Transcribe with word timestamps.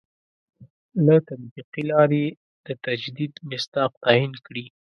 له 1.05 1.15
تطبیقي 1.27 1.83
لاري 1.91 2.25
د 2.65 2.67
تجدید 2.85 3.33
مصداق 3.49 3.91
تعین 4.03 4.33
کړي. 4.45 4.65